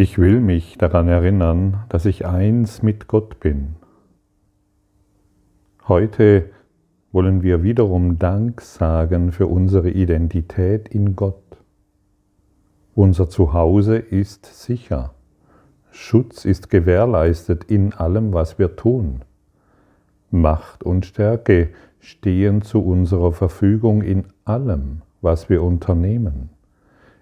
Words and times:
Ich 0.00 0.16
will 0.16 0.40
mich 0.40 0.78
daran 0.78 1.08
erinnern, 1.08 1.82
dass 1.88 2.06
ich 2.06 2.24
eins 2.24 2.84
mit 2.84 3.08
Gott 3.08 3.40
bin. 3.40 3.74
Heute 5.88 6.50
wollen 7.10 7.42
wir 7.42 7.64
wiederum 7.64 8.16
Dank 8.16 8.60
sagen 8.60 9.32
für 9.32 9.48
unsere 9.48 9.90
Identität 9.90 10.86
in 10.86 11.16
Gott. 11.16 11.42
Unser 12.94 13.28
Zuhause 13.28 13.96
ist 13.96 14.46
sicher. 14.46 15.14
Schutz 15.90 16.44
ist 16.44 16.70
gewährleistet 16.70 17.64
in 17.64 17.92
allem, 17.92 18.32
was 18.32 18.56
wir 18.56 18.76
tun. 18.76 19.22
Macht 20.30 20.84
und 20.84 21.06
Stärke 21.06 21.70
stehen 21.98 22.62
zu 22.62 22.84
unserer 22.84 23.32
Verfügung 23.32 24.02
in 24.02 24.26
allem, 24.44 25.02
was 25.22 25.48
wir 25.48 25.64
unternehmen. 25.64 26.50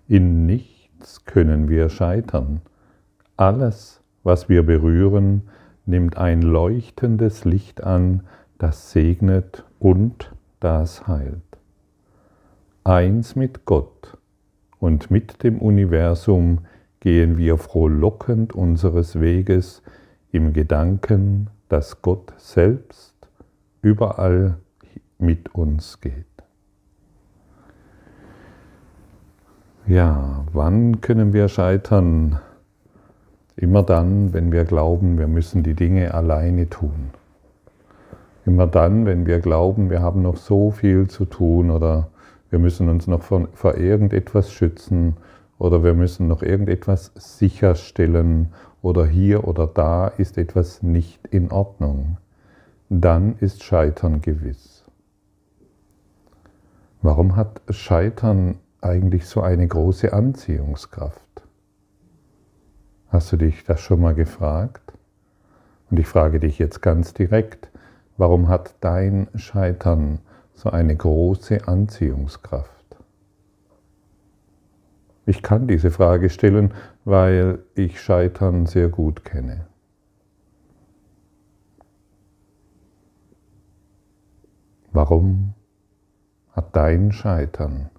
In 0.09 0.45
nichts 0.45 0.76
nichts 1.06 1.24
können 1.24 1.69
wir 1.69 1.88
scheitern. 1.88 2.60
Alles, 3.37 4.01
was 4.24 4.48
wir 4.48 4.65
berühren, 4.65 5.42
nimmt 5.84 6.16
ein 6.16 6.42
leuchtendes 6.42 7.45
Licht 7.45 7.84
an, 7.84 8.24
das 8.59 8.91
segnet 8.91 9.65
und 9.79 10.32
das 10.59 11.06
heilt. 11.06 11.42
Eins 12.82 13.37
mit 13.37 13.66
Gott 13.66 14.19
und 14.80 15.10
mit 15.12 15.45
dem 15.45 15.59
Universum 15.60 16.66
gehen 16.98 17.38
wir 17.38 17.57
frohlockend 17.57 18.52
unseres 18.52 19.20
Weges 19.20 19.82
im 20.32 20.52
Gedanken, 20.52 21.51
dass 21.68 22.02
Gott 22.02 22.32
selbst 22.37 23.15
überall 23.80 24.57
mit 25.18 25.54
uns 25.54 26.01
geht. 26.01 26.35
Ja, 29.88 30.45
wann 30.52 31.01
können 31.01 31.32
wir 31.32 31.48
scheitern? 31.48 32.40
Immer 33.54 33.84
dann, 33.84 34.32
wenn 34.32 34.51
wir 34.51 34.65
glauben, 34.65 35.16
wir 35.16 35.28
müssen 35.28 35.62
die 35.62 35.74
Dinge 35.74 36.12
alleine 36.12 36.68
tun. 36.68 37.10
Immer 38.45 38.66
dann, 38.66 39.06
wenn 39.06 39.26
wir 39.26 39.38
glauben, 39.38 39.88
wir 39.88 40.02
haben 40.02 40.23
noch 40.23 40.38
so 40.38 40.73
viel 40.73 41.06
zu 41.06 41.24
tun 41.24 41.70
oder 41.70 42.09
wir 42.51 42.59
müssen 42.59 42.88
uns 42.88 43.06
noch 43.06 43.23
vor, 43.23 43.46
vor 43.52 43.76
irgendetwas 43.76 44.52
schützen 44.52 45.18
oder 45.56 45.84
wir 45.84 45.95
müssen 45.95 46.26
noch 46.26 46.43
irgendetwas 46.43 47.12
sicherstellen 47.15 48.48
oder 48.82 49.06
hier 49.06 49.46
oder 49.46 49.68
da 49.68 50.09
ist 50.09 50.37
etwas 50.37 50.82
nicht 50.82 51.24
in 51.28 51.52
Ordnung. 51.52 52.16
Dann 52.88 53.37
ist 53.38 53.62
Scheitern 53.62 54.21
gewiss. 54.21 54.84
Warum 57.02 57.37
hat 57.37 57.60
Scheitern 57.71 58.56
eigentlich 58.80 59.27
so 59.27 59.43
eine 59.43 59.66
große 59.66 60.13
Anziehungskraft? 60.13 61.21
Hast 63.09 63.33
du 63.33 63.37
dich 63.37 63.65
das 63.65 63.80
schon 63.80 64.00
mal 64.00 64.15
gefragt? 64.15 64.93
Und 65.91 65.99
ich 65.99 66.06
frage 66.06 66.41
dich 66.41 66.59
jetzt 66.59 66.83
ganz 66.83 67.15
direkt, 67.15 67.71
warum 68.16 68.49
hat 68.49 68.75
dein 68.81 69.28
Scheitern 69.34 70.19
so 70.55 70.71
eine 70.71 70.97
große 70.97 71.66
Anziehungskraft? 71.69 72.72
Ich 75.27 75.43
kann 75.43 75.66
diese 75.66 75.91
Frage 75.91 76.31
stellen, 76.31 76.72
weil 77.05 77.59
ich 77.75 78.00
Scheitern 78.00 78.66
sehr 78.66 78.88
gut 78.88 79.25
kenne. 79.25 79.66
Warum 84.93 85.55
hat 86.53 86.75
dein 86.75 87.12
Scheitern 87.12 87.91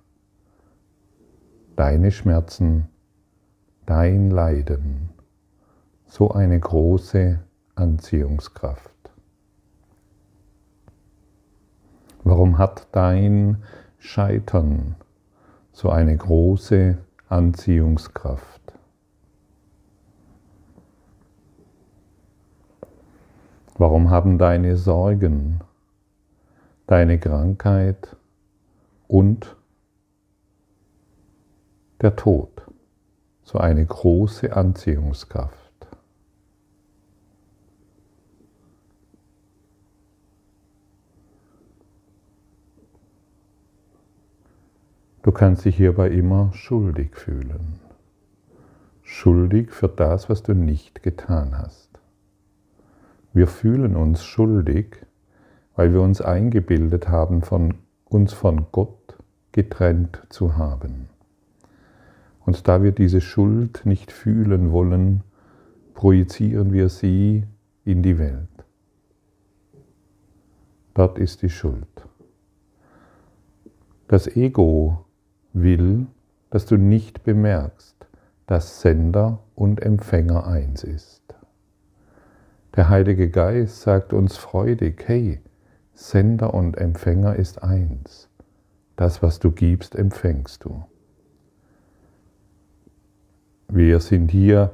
deine 1.78 2.10
Schmerzen, 2.10 2.90
dein 3.86 4.32
Leiden 4.32 5.10
so 6.08 6.32
eine 6.32 6.60
große 6.60 7.40
Anziehungskraft? 7.76 8.92
Warum 12.24 12.58
hat 12.58 12.88
dein 12.94 13.64
Scheitern 14.00 14.96
so 15.72 15.92
eine 15.92 16.18
große 16.18 16.98
Anziehungskraft? 17.30 18.74
Warum 23.78 24.10
haben 24.10 24.40
deine 24.40 24.78
Sorgen, 24.78 25.62
deine 26.88 27.20
Krankheit 27.20 28.16
und 29.08 29.57
der 32.02 32.16
Tod 32.16 32.68
so 33.44 33.60
eine 33.60 33.86
große 33.86 34.56
Anziehungskraft. 34.56 35.56
Du 45.24 45.32
kannst 45.32 45.66
dich 45.66 45.78
hierbei 45.78 46.10
immer 46.10 46.52
schuldig 46.54 47.16
fühlen. 47.16 47.80
Schuldig 49.02 49.72
für 49.72 49.88
das, 49.88 50.30
was 50.30 50.44
du 50.44 50.54
nicht 50.54 51.02
getan 51.02 51.58
hast. 51.58 51.90
Wir 53.34 53.48
fühlen 53.48 53.96
uns 53.96 54.24
schuldig, 54.26 55.06
weil 55.76 55.94
wir 55.94 56.02
uns 56.02 56.22
eingebildet 56.22 57.08
haben, 57.08 57.42
von, 57.42 57.76
uns 58.06 58.34
von 58.34 58.68
Gott 58.72 59.18
getrennt 59.54 60.22
zu 60.30 60.58
haben. 60.58 61.08
Und 62.48 62.66
da 62.70 62.82
wir 62.82 62.94
diese 62.94 63.20
Schuld 63.20 63.82
nicht 63.84 64.10
fühlen 64.10 64.72
wollen, 64.72 65.22
projizieren 65.94 66.72
wir 66.72 66.88
sie 66.88 67.44
in 67.84 68.02
die 68.02 68.18
Welt. 68.18 68.48
Dort 70.94 71.20
ist 71.20 71.42
die 71.42 71.50
Schuld. 71.50 72.08
Das 74.08 74.28
Ego 74.34 75.04
will, 75.52 76.08
dass 76.50 76.66
du 76.66 76.78
nicht 76.78 77.26
bemerkst, 77.26 78.08
dass 78.46 78.80
Sender 78.80 79.44
und 79.54 79.82
Empfänger 79.82 80.48
eins 80.48 80.86
ist. 80.86 81.36
Der 82.78 82.88
Heilige 82.88 83.30
Geist 83.30 83.82
sagt 83.82 84.14
uns 84.14 84.38
freudig, 84.38 85.04
hey, 85.06 85.42
Sender 85.94 86.54
und 86.54 86.78
Empfänger 86.78 87.36
ist 87.36 87.62
eins. 87.62 88.30
Das, 88.96 89.22
was 89.22 89.40
du 89.40 89.52
gibst, 89.52 89.96
empfängst 89.96 90.64
du. 90.64 90.86
Wir 93.70 94.00
sind 94.00 94.32
hier 94.32 94.72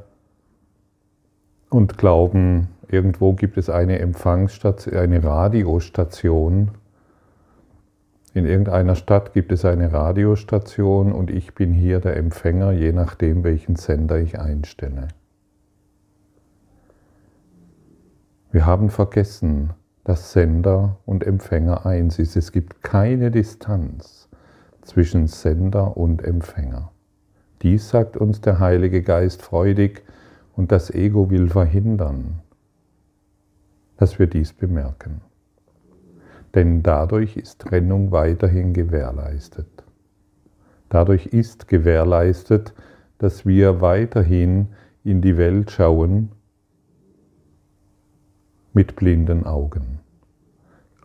und 1.70 1.98
glauben, 1.98 2.68
irgendwo 2.88 3.34
gibt 3.34 3.58
es 3.58 3.70
eine 3.70 3.98
Empfangsstation, 4.00 4.96
eine 4.96 5.24
Radiostation. 5.24 6.72
In 8.36 8.46
irgendeiner 8.46 8.96
Stadt 8.96 9.34
gibt 9.34 9.52
es 9.52 9.66
eine 9.66 9.92
Radiostation 9.92 11.12
und 11.12 11.32
ich 11.32 11.56
bin 11.56 11.74
hier 11.74 12.00
der 12.00 12.18
Empfänger, 12.18 12.72
je 12.72 12.92
nachdem, 12.92 13.44
welchen 13.44 13.76
Sender 13.76 14.20
ich 14.20 14.40
einstelle. 14.40 15.08
Wir 18.52 18.68
haben 18.68 18.92
vergessen, 18.92 19.74
dass 20.04 20.34
Sender 20.34 20.98
und 21.06 21.26
Empfänger 21.26 21.88
eins 21.88 22.20
ist. 22.20 22.36
Es 22.36 22.52
gibt 22.52 22.84
keine 22.84 23.32
Distanz 23.32 24.30
zwischen 24.84 25.26
Sender 25.26 25.98
und 25.98 26.24
Empfänger. 26.24 26.93
Dies 27.64 27.90
sagt 27.90 28.18
uns 28.18 28.42
der 28.42 28.60
Heilige 28.60 29.02
Geist 29.02 29.42
freudig 29.42 30.04
und 30.56 30.72
das 30.74 30.90
Ego 30.90 31.30
will 31.30 31.50
verhindern, 31.50 32.42
dass 33.96 34.20
wir 34.20 34.28
dies 34.28 34.52
bemerken. 34.52 35.22
Denn 36.54 36.84
dadurch 36.84 37.38
ist 37.38 37.60
Trennung 37.60 38.12
weiterhin 38.12 38.74
gewährleistet. 38.74 39.84
Dadurch 40.90 41.28
ist 41.28 41.68
gewährleistet, 41.70 42.74
dass 43.18 43.46
wir 43.46 43.80
weiterhin 43.80 44.68
in 45.06 45.22
die 45.22 45.38
Welt 45.38 45.72
schauen 45.72 46.34
mit 48.74 48.96
blinden 48.96 49.46
Augen 49.46 50.00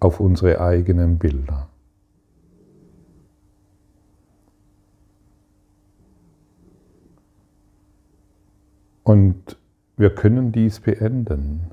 auf 0.00 0.20
unsere 0.20 0.61
eigenen 0.61 1.19
Bilder. 1.19 1.67
Und 9.08 9.56
wir 9.96 10.14
können 10.14 10.52
dies 10.52 10.81
beenden, 10.81 11.70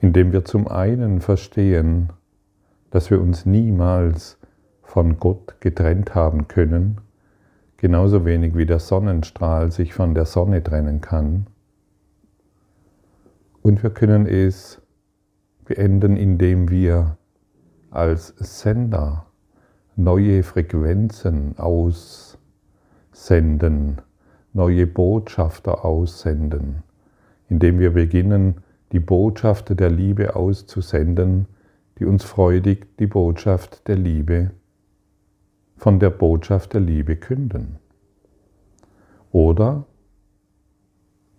indem 0.00 0.32
wir 0.32 0.44
zum 0.44 0.66
einen 0.66 1.20
verstehen, 1.20 2.12
dass 2.90 3.08
wir 3.08 3.20
uns 3.20 3.46
niemals 3.46 4.38
von 4.82 5.20
Gott 5.20 5.60
getrennt 5.60 6.16
haben 6.16 6.48
können, 6.48 7.00
genauso 7.76 8.24
wenig 8.24 8.56
wie 8.56 8.66
der 8.66 8.80
Sonnenstrahl 8.80 9.70
sich 9.70 9.94
von 9.94 10.16
der 10.16 10.24
Sonne 10.24 10.64
trennen 10.64 11.00
kann. 11.00 11.46
Und 13.62 13.84
wir 13.84 13.90
können 13.90 14.26
es 14.26 14.82
beenden, 15.64 16.16
indem 16.16 16.70
wir 16.70 17.18
als 17.92 18.34
Sender 18.38 19.26
neue 19.94 20.42
Frequenzen 20.42 21.56
aussenden 21.56 22.38
neue 24.52 24.86
Botschafter 24.86 25.84
aussenden, 25.84 26.82
indem 27.48 27.78
wir 27.78 27.92
beginnen, 27.92 28.56
die 28.92 29.00
Botschafter 29.00 29.74
der 29.74 29.90
Liebe 29.90 30.36
auszusenden, 30.36 31.46
die 31.98 32.04
uns 32.04 32.24
freudig 32.24 32.86
die 32.98 33.06
Botschaft 33.06 33.86
der 33.88 33.96
Liebe 33.96 34.50
von 35.76 36.00
der 36.00 36.10
Botschaft 36.10 36.74
der 36.74 36.80
Liebe 36.80 37.16
künden. 37.16 37.76
Oder 39.30 39.84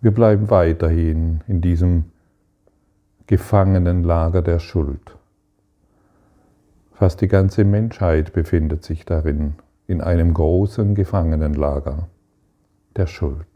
wir 0.00 0.12
bleiben 0.12 0.48
weiterhin 0.50 1.40
in 1.46 1.60
diesem 1.60 2.04
Gefangenenlager 3.26 4.42
der 4.42 4.58
Schuld. 4.58 5.16
Fast 6.92 7.20
die 7.20 7.28
ganze 7.28 7.64
Menschheit 7.64 8.32
befindet 8.32 8.84
sich 8.84 9.04
darin, 9.04 9.54
in 9.86 10.00
einem 10.00 10.34
großen 10.34 10.94
Gefangenenlager 10.94 12.08
der 12.96 13.06
Schuld. 13.06 13.46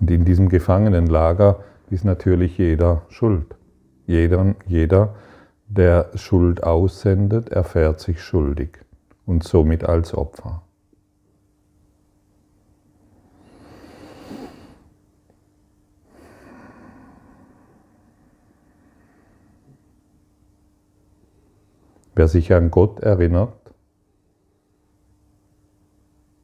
Und 0.00 0.10
in 0.10 0.24
diesem 0.24 0.48
Gefangenenlager 0.48 1.62
ist 1.90 2.04
natürlich 2.04 2.58
jeder 2.58 3.02
schuld. 3.08 3.54
Jeder, 4.06 4.54
jeder, 4.66 5.14
der 5.68 6.10
Schuld 6.16 6.62
aussendet, 6.64 7.50
erfährt 7.50 8.00
sich 8.00 8.20
schuldig 8.20 8.78
und 9.26 9.44
somit 9.44 9.84
als 9.84 10.14
Opfer. 10.14 10.62
Wer 22.14 22.28
sich 22.28 22.52
an 22.52 22.70
Gott 22.70 23.00
erinnert, 23.00 23.61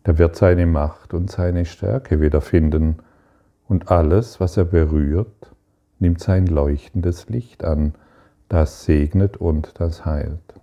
der 0.08 0.16
wird 0.16 0.37
seine 0.37 0.64
Macht 0.64 1.12
und 1.12 1.31
seine 1.31 1.66
Stärke 1.66 2.22
wiederfinden 2.22 2.96
und 3.69 3.90
alles, 3.90 4.40
was 4.40 4.56
er 4.56 4.64
berührt, 4.64 5.55
nimmt 5.99 6.19
sein 6.19 6.46
leuchtendes 6.46 7.28
Licht 7.28 7.62
an, 7.62 7.93
das 8.49 8.84
segnet 8.84 9.37
und 9.37 9.78
das 9.78 10.06
heilt. 10.06 10.55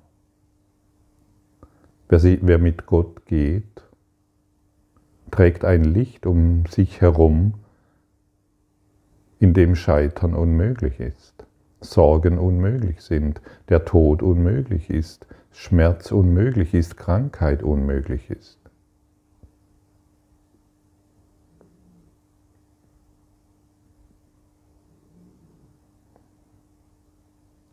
Wer 2.10 2.58
mit 2.58 2.88
Gott 2.88 3.28
geht, 3.28 3.84
trägt 5.30 5.64
ein 5.64 5.84
Licht 5.84 6.26
um 6.26 6.66
sich 6.66 7.02
herum, 7.02 7.54
in 9.38 9.54
dem 9.54 9.76
Scheitern 9.76 10.34
unmöglich 10.34 11.00
ist, 11.00 11.46
Sorgen 11.82 12.40
unmöglich 12.40 13.02
sind, 13.02 13.44
der 13.70 13.86
Tod 13.86 14.24
unmöglich 14.24 14.90
ist, 14.90 15.28
Schmerz 15.52 16.12
unmöglich 16.12 16.74
ist, 16.74 16.98
Krankheit 16.98 17.62
unmöglich 17.62 18.32
ist. 18.32 18.65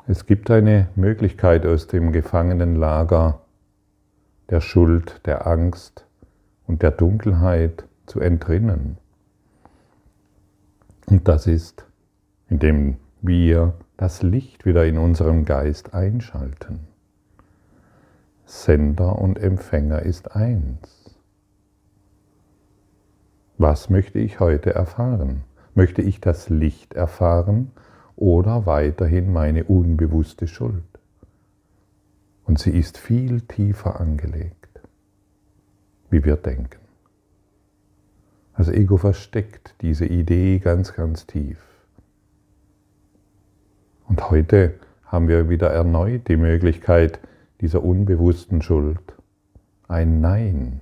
Es 0.08 0.26
gibt 0.26 0.50
eine 0.50 0.88
Möglichkeit 0.96 1.64
aus 1.64 1.86
dem 1.86 2.10
Gefangenenlager 2.10 3.40
der 4.50 4.60
Schuld, 4.60 5.20
der 5.26 5.46
Angst 5.46 6.06
und 6.66 6.82
der 6.82 6.90
Dunkelheit 6.90 7.84
zu 8.06 8.18
entrinnen. 8.18 8.98
Und 11.06 11.28
das 11.28 11.46
ist, 11.46 11.86
indem 12.48 12.96
wir 13.20 13.74
das 13.96 14.22
Licht 14.22 14.66
wieder 14.66 14.84
in 14.84 14.98
unserem 14.98 15.44
Geist 15.44 15.94
einschalten. 15.94 16.80
Sender 18.44 19.20
und 19.20 19.38
Empfänger 19.38 20.02
ist 20.02 20.34
eins. 20.34 21.16
Was 23.56 23.88
möchte 23.88 24.18
ich 24.18 24.40
heute 24.40 24.74
erfahren? 24.74 25.44
Möchte 25.74 26.02
ich 26.02 26.20
das 26.20 26.48
Licht 26.48 26.94
erfahren 26.94 27.70
oder 28.16 28.66
weiterhin 28.66 29.32
meine 29.32 29.64
unbewusste 29.64 30.46
Schuld. 30.46 30.82
Und 32.44 32.58
sie 32.58 32.70
ist 32.70 32.98
viel 32.98 33.40
tiefer 33.42 34.00
angelegt, 34.00 34.80
wie 36.10 36.24
wir 36.24 36.36
denken. 36.36 36.80
Das 38.56 38.68
Ego 38.68 38.96
versteckt 38.96 39.74
diese 39.80 40.06
Idee 40.06 40.58
ganz, 40.58 40.92
ganz 40.92 41.26
tief. 41.26 41.58
Und 44.06 44.30
heute 44.30 44.74
haben 45.04 45.28
wir 45.28 45.48
wieder 45.48 45.70
erneut 45.70 46.28
die 46.28 46.36
Möglichkeit, 46.36 47.18
dieser 47.60 47.82
unbewussten 47.82 48.60
Schuld 48.60 49.14
ein 49.88 50.20
Nein 50.20 50.80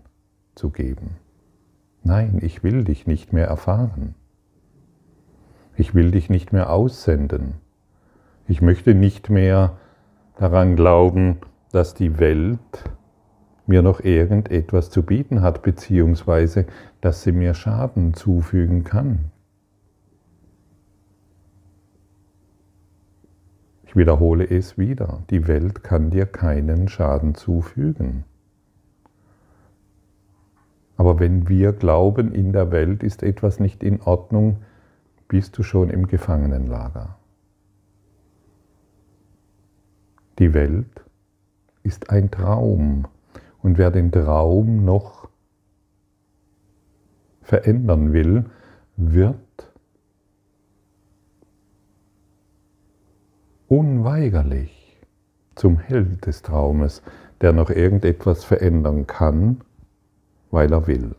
zu 0.54 0.70
geben. 0.70 1.16
Nein, 2.02 2.38
ich 2.42 2.62
will 2.62 2.84
dich 2.84 3.06
nicht 3.06 3.32
mehr 3.32 3.46
erfahren. 3.46 4.14
Ich 5.80 5.94
will 5.94 6.10
dich 6.10 6.28
nicht 6.28 6.52
mehr 6.52 6.70
aussenden. 6.70 7.54
Ich 8.46 8.60
möchte 8.60 8.94
nicht 8.94 9.30
mehr 9.30 9.78
daran 10.36 10.76
glauben, 10.76 11.38
dass 11.72 11.94
die 11.94 12.18
Welt 12.18 12.84
mir 13.66 13.80
noch 13.80 14.00
irgendetwas 14.00 14.90
zu 14.90 15.02
bieten 15.02 15.40
hat, 15.40 15.62
beziehungsweise 15.62 16.66
dass 17.00 17.22
sie 17.22 17.32
mir 17.32 17.54
Schaden 17.54 18.12
zufügen 18.12 18.84
kann. 18.84 19.30
Ich 23.84 23.96
wiederhole 23.96 24.44
es 24.44 24.76
wieder, 24.76 25.22
die 25.30 25.48
Welt 25.48 25.82
kann 25.82 26.10
dir 26.10 26.26
keinen 26.26 26.88
Schaden 26.88 27.34
zufügen. 27.34 28.24
Aber 30.98 31.18
wenn 31.18 31.48
wir 31.48 31.72
glauben, 31.72 32.34
in 32.34 32.52
der 32.52 32.70
Welt 32.70 33.02
ist 33.02 33.22
etwas 33.22 33.60
nicht 33.60 33.82
in 33.82 34.02
Ordnung, 34.02 34.58
bist 35.30 35.56
du 35.56 35.62
schon 35.62 35.90
im 35.90 36.08
Gefangenenlager. 36.08 37.16
Die 40.40 40.52
Welt 40.54 41.04
ist 41.84 42.10
ein 42.10 42.32
Traum 42.32 43.06
und 43.62 43.78
wer 43.78 43.92
den 43.92 44.10
Traum 44.10 44.84
noch 44.84 45.28
verändern 47.42 48.12
will, 48.12 48.46
wird 48.96 49.72
unweigerlich 53.68 54.98
zum 55.54 55.78
Held 55.78 56.26
des 56.26 56.42
Traumes, 56.42 57.02
der 57.40 57.52
noch 57.52 57.70
irgendetwas 57.70 58.42
verändern 58.42 59.06
kann, 59.06 59.60
weil 60.50 60.72
er 60.72 60.88
will. 60.88 61.14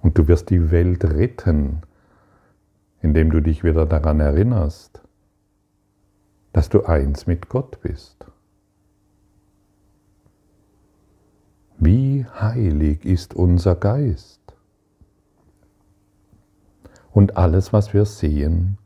Und 0.00 0.16
du 0.16 0.28
wirst 0.28 0.50
die 0.50 0.70
Welt 0.70 1.04
retten, 1.04 1.82
indem 3.02 3.30
du 3.30 3.40
dich 3.40 3.64
wieder 3.64 3.84
daran 3.84 4.20
erinnerst, 4.20 5.02
dass 6.52 6.68
du 6.68 6.84
eins 6.84 7.26
mit 7.26 7.48
Gott 7.48 7.80
bist. 7.82 8.24
Wie 11.78 12.24
heilig 12.26 13.04
ist 13.04 13.34
unser 13.34 13.74
Geist? 13.74 14.40
Und 17.10 17.36
alles, 17.36 17.72
was 17.72 17.92
wir 17.92 18.04
sehen, 18.04 18.78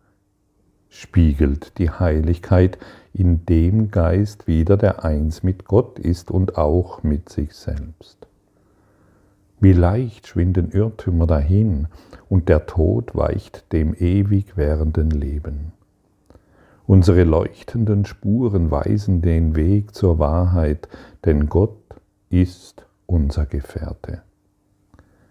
spiegelt 0.88 1.78
die 1.78 1.90
Heiligkeit 1.90 2.78
in 3.12 3.44
dem 3.44 3.90
Geist 3.90 4.46
wieder, 4.46 4.78
der 4.78 5.04
eins 5.04 5.42
mit 5.42 5.66
Gott 5.66 5.99
ist 5.99 6.30
und 6.30 6.56
auch 6.56 7.02
mit 7.02 7.28
sich 7.28 7.52
selbst. 7.52 8.25
Wie 9.58 9.72
leicht 9.72 10.26
schwinden 10.26 10.70
Irrtümer 10.70 11.26
dahin 11.26 11.88
und 12.28 12.48
der 12.48 12.66
Tod 12.66 13.14
weicht 13.14 13.72
dem 13.72 13.94
ewig 13.94 14.56
währenden 14.56 15.10
Leben. 15.10 15.72
Unsere 16.86 17.25
leuchtenden 17.25 18.04
Spuren 18.04 18.70
weisen 18.70 19.22
den 19.22 19.56
Weg 19.56 19.94
zur 19.94 20.18
Wahrheit, 20.18 20.88
denn 21.25 21.48
Gott 21.48 21.76
ist 22.28 22.84
unser 23.06 23.46
Gefährte. 23.46 24.22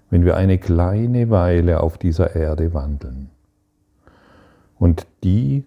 Wenn 0.09 0.25
wir 0.25 0.37
eine 0.37 0.57
kleine 0.57 1.29
Weile 1.29 1.81
auf 1.81 1.97
dieser 1.97 2.35
Erde 2.35 2.73
wandeln 2.73 3.29
und 4.79 5.07
die 5.23 5.65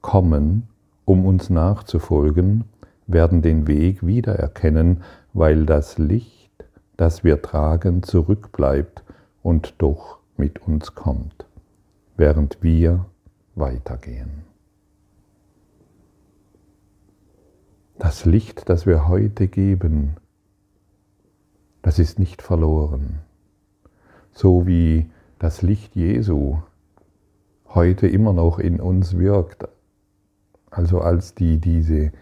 kommen, 0.00 0.68
um 1.04 1.26
uns 1.26 1.50
nachzufolgen, 1.50 2.64
werden 3.06 3.42
den 3.42 3.66
Weg 3.66 4.06
wiedererkennen, 4.06 5.02
weil 5.32 5.66
das 5.66 5.98
Licht 5.98 6.41
das 7.02 7.24
wir 7.24 7.42
tragen, 7.42 8.04
zurückbleibt 8.04 9.02
und 9.42 9.74
doch 9.78 10.20
mit 10.36 10.62
uns 10.68 10.94
kommt, 10.94 11.46
während 12.16 12.62
wir 12.62 13.06
weitergehen. 13.56 14.44
Das 17.98 18.24
Licht, 18.24 18.68
das 18.68 18.86
wir 18.86 19.08
heute 19.08 19.48
geben, 19.48 20.14
das 21.82 21.98
ist 21.98 22.20
nicht 22.20 22.40
verloren. 22.40 23.18
So 24.30 24.68
wie 24.68 25.10
das 25.40 25.60
Licht 25.60 25.96
Jesu 25.96 26.58
heute 27.66 28.06
immer 28.06 28.32
noch 28.32 28.60
in 28.60 28.80
uns 28.80 29.18
wirkt, 29.18 29.66
also 30.70 31.00
als 31.00 31.34
die 31.34 31.58
diese 31.58 32.12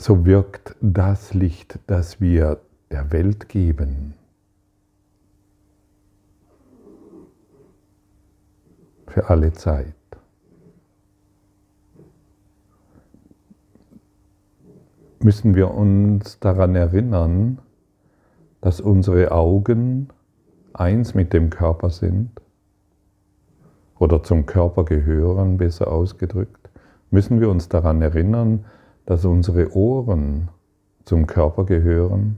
so 0.00 0.24
wirkt 0.24 0.76
das 0.80 1.34
Licht, 1.34 1.78
das 1.86 2.22
wir 2.22 2.58
der 2.90 3.12
Welt 3.12 3.50
geben. 3.50 4.14
Für 9.06 9.28
alle 9.28 9.52
Zeit. 9.52 9.94
Müssen 15.22 15.54
wir 15.54 15.74
uns 15.74 16.38
daran 16.38 16.74
erinnern, 16.74 17.58
dass 18.62 18.80
unsere 18.80 19.32
Augen 19.32 20.08
eins 20.72 21.12
mit 21.12 21.34
dem 21.34 21.50
Körper 21.50 21.90
sind 21.90 22.30
oder 23.98 24.22
zum 24.22 24.46
Körper 24.46 24.86
gehören, 24.86 25.58
besser 25.58 25.92
ausgedrückt, 25.92 26.70
müssen 27.10 27.38
wir 27.40 27.50
uns 27.50 27.68
daran 27.68 28.00
erinnern, 28.00 28.60
dass 28.60 28.79
unsere 29.24 29.74
Ohren 29.74 30.48
zum 31.04 31.26
Körper 31.26 31.64
gehören, 31.64 32.36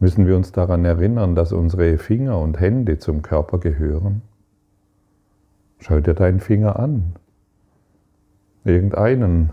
müssen 0.00 0.26
wir 0.26 0.36
uns 0.36 0.50
daran 0.50 0.84
erinnern, 0.84 1.34
dass 1.34 1.52
unsere 1.52 1.98
Finger 1.98 2.38
und 2.40 2.58
Hände 2.58 2.98
zum 2.98 3.22
Körper 3.22 3.58
gehören. 3.58 4.22
Schau 5.78 6.00
dir 6.00 6.14
deinen 6.14 6.40
Finger 6.40 6.78
an. 6.78 7.14
Irgendeinen. 8.64 9.50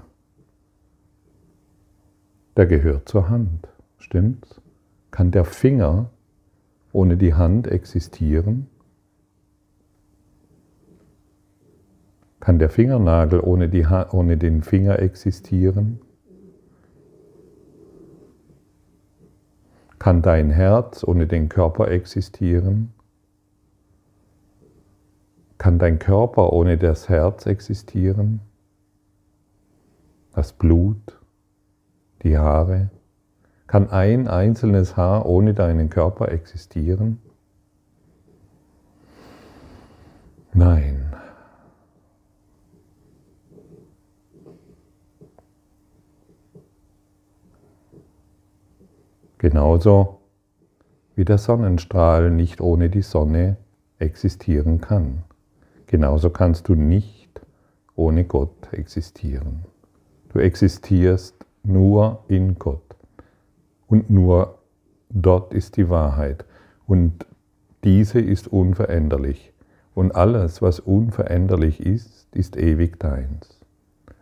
Der 2.55 2.65
gehört 2.65 3.07
zur 3.07 3.29
Hand. 3.29 3.67
Stimmt's? 3.97 4.59
Kann 5.11 5.31
der 5.31 5.45
Finger 5.45 6.09
ohne 6.91 7.17
die 7.17 7.33
Hand 7.33 7.67
existieren? 7.67 8.67
Kann 12.39 12.59
der 12.59 12.69
Fingernagel 12.69 13.39
ohne, 13.39 13.69
die 13.69 13.85
ohne 13.85 14.37
den 14.37 14.61
Finger 14.61 14.99
existieren? 14.99 15.99
Kann 19.99 20.21
dein 20.21 20.51
Herz 20.51 21.03
ohne 21.03 21.25
den 21.25 21.49
Körper 21.49 21.89
existieren? 21.89 22.93
Kann 25.57 25.79
dein 25.79 25.97
Körper 25.97 26.53
ohne 26.53 26.77
das 26.77 27.09
Herz 27.09 27.47
existieren? 27.47 28.41
Das 30.33 30.53
Blut, 30.53 31.19
die 32.21 32.37
Haare? 32.37 32.91
Kann 33.65 33.89
ein 33.89 34.27
einzelnes 34.27 34.95
Haar 34.95 35.25
ohne 35.25 35.55
deinen 35.55 35.89
Körper 35.89 36.31
existieren? 36.31 37.19
Nein. 40.53 41.16
Genauso 49.37 50.19
wie 51.15 51.25
der 51.25 51.37
Sonnenstrahl 51.37 52.31
nicht 52.31 52.61
ohne 52.61 52.89
die 52.89 53.01
Sonne 53.01 53.57
existieren 53.99 54.81
kann. 54.81 55.23
Genauso 55.87 56.29
kannst 56.29 56.67
du 56.67 56.75
nicht 56.75 57.41
ohne 57.95 58.23
Gott 58.25 58.71
existieren. 58.71 59.65
Du 60.29 60.39
existierst 60.39 61.35
nur 61.63 62.23
in 62.27 62.59
Gott. 62.59 62.83
Und 63.87 64.09
nur 64.09 64.59
dort 65.09 65.53
ist 65.53 65.77
die 65.77 65.89
Wahrheit. 65.89 66.45
Und 66.85 67.25
diese 67.83 68.19
ist 68.19 68.47
unveränderlich. 68.47 69.53
Und 69.93 70.15
alles, 70.15 70.61
was 70.61 70.79
unveränderlich 70.79 71.79
ist, 71.79 72.27
ist 72.35 72.55
ewig 72.57 72.99
deins. 72.99 73.59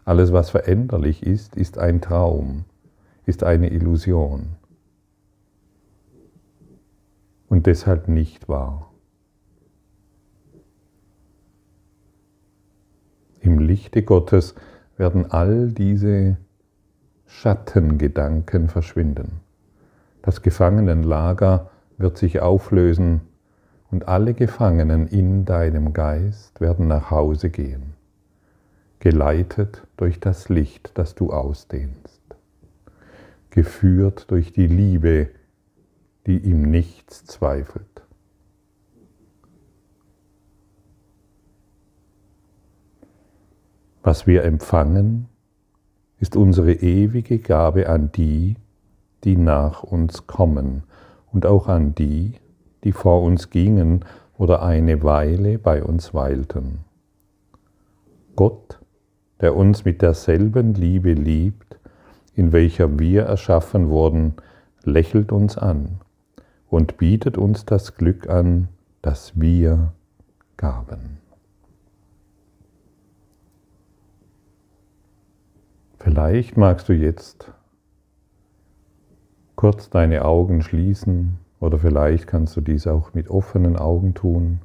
Alles, 0.05 0.31
was 0.31 0.51
veränderlich 0.51 1.23
ist, 1.23 1.55
ist 1.55 1.77
ein 1.77 1.99
Traum, 1.99 2.65
ist 3.25 3.43
eine 3.43 3.71
Illusion. 3.71 4.55
Und 7.47 7.67
deshalb 7.67 8.07
nicht 8.07 8.49
wahr. 8.49 8.91
Im 13.39 13.59
Lichte 13.59 14.01
Gottes 14.01 14.55
werden 14.97 15.29
all 15.31 15.69
diese 15.71 16.37
Schattengedanken 17.27 18.69
verschwinden. 18.69 19.41
Das 20.21 20.41
Gefangenenlager 20.41 21.69
wird 21.97 22.17
sich 22.17 22.39
auflösen 22.39 23.21
und 23.91 24.07
alle 24.07 24.33
Gefangenen 24.33 25.07
in 25.07 25.45
deinem 25.45 25.93
Geist 25.93 26.59
werden 26.59 26.87
nach 26.87 27.11
Hause 27.11 27.49
gehen, 27.49 27.93
geleitet 28.99 29.85
durch 29.97 30.19
das 30.19 30.49
Licht, 30.49 30.91
das 30.95 31.13
du 31.13 31.31
ausdehnst, 31.31 32.21
geführt 33.51 34.31
durch 34.31 34.51
die 34.51 34.67
Liebe, 34.67 35.29
die 36.25 36.37
im 36.37 36.63
Nichts 36.63 37.25
zweifelt. 37.25 38.03
Was 44.01 44.25
wir 44.27 44.43
empfangen, 44.43 45.27
ist 46.19 46.35
unsere 46.35 46.73
ewige 46.73 47.39
Gabe 47.39 47.89
an 47.89 48.11
die, 48.11 48.55
die 49.23 49.37
nach 49.37 49.83
uns 49.83 50.27
kommen 50.27 50.83
und 51.31 51.45
auch 51.45 51.67
an 51.67 51.93
die, 51.93 52.35
die 52.83 52.91
vor 52.91 53.21
uns 53.21 53.49
gingen 53.49 54.05
oder 54.37 54.61
eine 54.63 55.03
Weile 55.03 55.59
bei 55.59 55.83
uns 55.83 56.13
weilten. 56.13 56.79
Gott, 58.35 58.79
der 59.41 59.55
uns 59.55 59.85
mit 59.85 60.01
derselben 60.01 60.73
Liebe 60.73 61.13
liebt, 61.13 61.79
in 62.33 62.51
welcher 62.51 62.99
wir 62.99 63.23
erschaffen 63.23 63.89
wurden, 63.89 64.35
lächelt 64.83 65.31
uns 65.31 65.57
an 65.57 65.99
und 66.75 66.97
bietet 66.97 67.37
uns 67.37 67.63
das 67.63 67.95
Glück 67.95 68.29
an, 68.29 68.67
das 69.01 69.39
wir 69.39 69.93
gaben. 70.57 71.19
Vielleicht 75.99 76.57
magst 76.57 76.89
du 76.89 76.93
jetzt 76.93 77.53
kurz 79.55 79.89
deine 79.89 80.25
Augen 80.25 80.61
schließen 80.61 81.37
oder 81.61 81.79
vielleicht 81.79 82.27
kannst 82.27 82.57
du 82.57 82.61
dies 82.61 82.87
auch 82.87 83.13
mit 83.13 83.29
offenen 83.29 83.77
Augen 83.77 84.13
tun. 84.13 84.59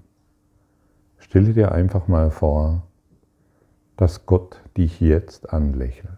Stelle 1.16 1.52
dir 1.52 1.70
einfach 1.70 2.08
mal 2.08 2.32
vor, 2.32 2.88
dass 3.96 4.26
Gott 4.26 4.60
dich 4.76 5.00
jetzt 5.00 5.52
anlächelt. 5.52 6.10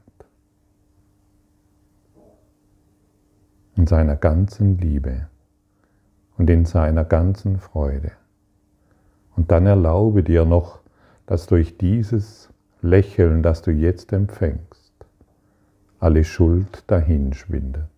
In 3.77 3.87
seiner 3.87 4.17
ganzen 4.17 4.79
Liebe 4.79 5.29
und 6.43 6.51
in 6.51 6.65
seiner 6.65 7.05
ganzen 7.05 7.61
Freude. 7.61 8.11
Und 9.37 9.53
dann 9.53 9.65
erlaube 9.65 10.25
dir 10.25 10.45
noch, 10.45 10.81
dass 11.25 11.47
durch 11.47 11.79
dieses 11.79 12.51
Lächeln, 12.81 13.45
das 13.45 13.63
du 13.63 13.71
jetzt 13.71 14.13
empfängst, 14.13 14.93
alle 16.01 16.25
Schuld 16.25 16.83
dahinschwindet. 16.89 17.92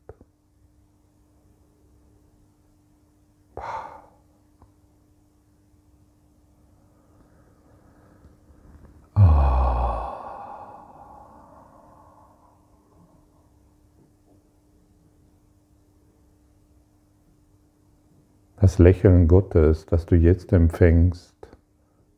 Das 18.64 18.78
Lächeln 18.78 19.28
Gottes, 19.28 19.84
das 19.84 20.06
du 20.06 20.16
jetzt 20.16 20.50
empfängst, 20.54 21.36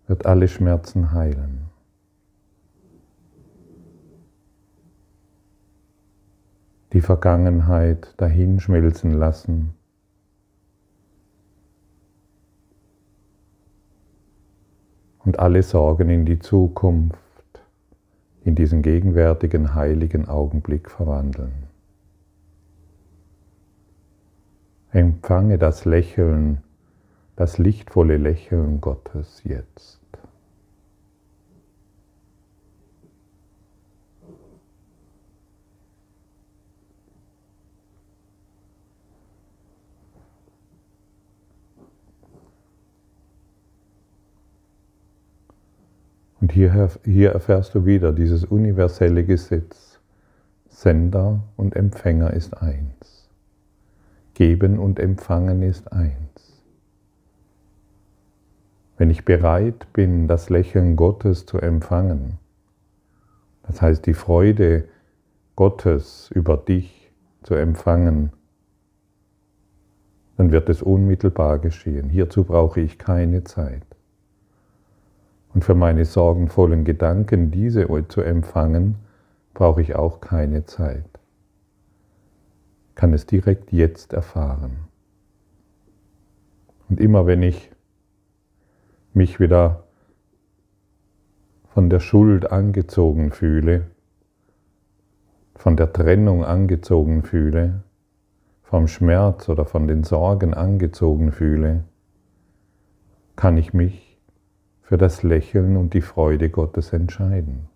wird 0.06 0.26
alle 0.26 0.46
Schmerzen 0.46 1.10
heilen. 1.10 1.62
Die 6.92 7.00
Vergangenheit 7.00 8.14
dahinschmelzen 8.18 9.10
lassen. 9.10 9.74
Und 15.24 15.40
alle 15.40 15.64
Sorgen 15.64 16.10
in 16.10 16.26
die 16.26 16.38
Zukunft, 16.38 17.18
in 18.44 18.54
diesen 18.54 18.82
gegenwärtigen 18.82 19.74
heiligen 19.74 20.28
Augenblick 20.28 20.92
verwandeln. 20.92 21.65
Empfange 24.92 25.58
das 25.58 25.84
Lächeln, 25.84 26.58
das 27.36 27.58
lichtvolle 27.58 28.16
Lächeln 28.16 28.80
Gottes 28.80 29.42
jetzt. 29.44 30.00
Und 46.46 46.52
hier, 46.52 46.90
hier 47.04 47.32
erfährst 47.32 47.74
du 47.74 47.86
wieder 47.86 48.12
dieses 48.12 48.44
universelle 48.44 49.24
Gesetz. 49.24 49.98
Sender 50.68 51.42
und 51.56 51.74
Empfänger 51.74 52.32
ist 52.34 52.56
eins. 52.56 52.95
Geben 54.36 54.78
und 54.78 54.98
Empfangen 54.98 55.62
ist 55.62 55.90
eins. 55.94 56.62
Wenn 58.98 59.08
ich 59.08 59.24
bereit 59.24 59.90
bin, 59.94 60.28
das 60.28 60.50
Lächeln 60.50 60.94
Gottes 60.94 61.46
zu 61.46 61.56
empfangen, 61.56 62.36
das 63.62 63.80
heißt 63.80 64.04
die 64.04 64.12
Freude 64.12 64.88
Gottes 65.56 66.30
über 66.34 66.58
dich 66.58 67.10
zu 67.44 67.54
empfangen, 67.54 68.30
dann 70.36 70.52
wird 70.52 70.68
es 70.68 70.82
unmittelbar 70.82 71.58
geschehen. 71.58 72.10
Hierzu 72.10 72.44
brauche 72.44 72.82
ich 72.82 72.98
keine 72.98 73.42
Zeit. 73.44 73.86
Und 75.54 75.64
für 75.64 75.74
meine 75.74 76.04
sorgenvollen 76.04 76.84
Gedanken, 76.84 77.50
diese 77.50 77.88
zu 78.08 78.20
empfangen, 78.20 78.96
brauche 79.54 79.80
ich 79.80 79.96
auch 79.96 80.20
keine 80.20 80.66
Zeit. 80.66 81.08
Kann 82.96 83.12
es 83.12 83.26
direkt 83.26 83.72
jetzt 83.72 84.12
erfahren. 84.12 84.88
Und 86.88 86.98
immer 86.98 87.26
wenn 87.26 87.44
ich 87.44 87.70
mich 89.14 89.38
wieder 89.38 89.84
von 91.68 91.90
der 91.90 92.00
Schuld 92.00 92.50
angezogen 92.50 93.30
fühle, 93.30 93.86
von 95.54 95.76
der 95.76 95.92
Trennung 95.92 96.44
angezogen 96.44 97.22
fühle, 97.22 97.82
vom 98.62 98.88
Schmerz 98.88 99.48
oder 99.48 99.64
von 99.64 99.86
den 99.86 100.02
Sorgen 100.02 100.54
angezogen 100.54 101.32
fühle, 101.32 101.84
kann 103.36 103.56
ich 103.58 103.74
mich 103.74 104.18
für 104.80 104.96
das 104.96 105.22
Lächeln 105.22 105.76
und 105.76 105.92
die 105.94 106.00
Freude 106.00 106.48
Gottes 106.48 106.92
entscheiden. 106.92 107.68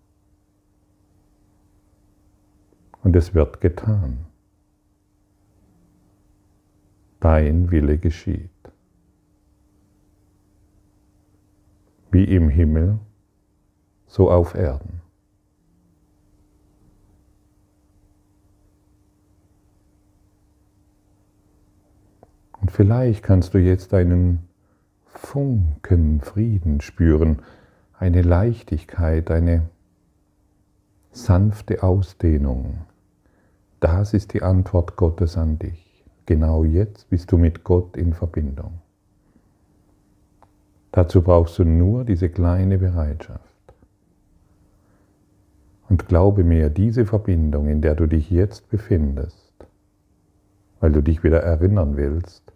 Und 3.03 3.15
es 3.15 3.33
wird 3.33 3.61
getan. 3.61 4.30
Dein 7.21 7.69
Wille 7.69 7.99
geschieht. 7.99 8.49
Wie 12.09 12.25
im 12.25 12.49
Himmel, 12.49 12.99
so 14.07 14.29
auf 14.29 14.55
Erden. 14.55 15.01
Und 22.59 22.71
vielleicht 22.71 23.23
kannst 23.23 23.53
du 23.53 23.59
jetzt 23.59 23.93
einen 23.93 24.47
Funken 25.05 26.21
Frieden 26.21 26.81
spüren, 26.81 27.43
eine 27.93 28.23
Leichtigkeit, 28.23 29.29
eine 29.29 29.69
sanfte 31.11 31.83
Ausdehnung. 31.83 32.81
Das 33.79 34.15
ist 34.15 34.33
die 34.33 34.41
Antwort 34.41 34.95
Gottes 34.95 35.37
an 35.37 35.59
dich. 35.59 35.90
Genau 36.31 36.63
jetzt 36.63 37.09
bist 37.09 37.29
du 37.33 37.37
mit 37.37 37.65
Gott 37.65 37.97
in 37.97 38.13
Verbindung. 38.13 38.79
Dazu 40.93 41.21
brauchst 41.21 41.59
du 41.59 41.65
nur 41.65 42.05
diese 42.05 42.29
kleine 42.29 42.77
Bereitschaft. 42.77 43.41
Und 45.89 46.07
glaube 46.07 46.45
mir, 46.45 46.69
diese 46.69 47.05
Verbindung, 47.05 47.67
in 47.67 47.81
der 47.81 47.95
du 47.95 48.07
dich 48.07 48.31
jetzt 48.31 48.69
befindest, 48.69 49.51
weil 50.79 50.93
du 50.93 51.01
dich 51.03 51.21
wieder 51.21 51.43
erinnern 51.43 51.97
willst, 51.97 52.53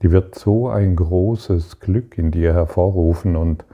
die 0.00 0.10
wird 0.10 0.36
so 0.36 0.70
ein 0.70 0.96
großes 0.96 1.80
Glück 1.80 2.16
in 2.16 2.30
dir 2.30 2.54
hervorrufen 2.54 3.36
und 3.36 3.66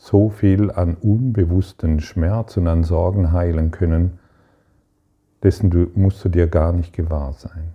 so 0.00 0.30
viel 0.30 0.70
an 0.70 0.94
unbewussten 0.94 2.00
Schmerz 2.00 2.56
und 2.56 2.66
an 2.68 2.84
Sorgen 2.84 3.32
heilen 3.32 3.70
können, 3.70 4.18
dessen 5.42 5.90
musst 5.94 6.24
du 6.24 6.30
dir 6.30 6.46
gar 6.46 6.72
nicht 6.72 6.94
gewahr 6.94 7.34
sein. 7.34 7.74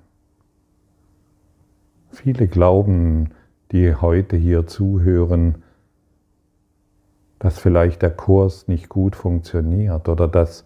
Viele 2.10 2.48
glauben, 2.48 3.30
die 3.72 3.94
heute 3.94 4.38
hier 4.38 4.66
zuhören, 4.66 5.62
dass 7.38 7.60
vielleicht 7.60 8.02
der 8.02 8.10
Kurs 8.10 8.68
nicht 8.68 8.90
gut 8.90 9.16
funktioniert 9.16 10.10
oder 10.10 10.28
dass 10.28 10.66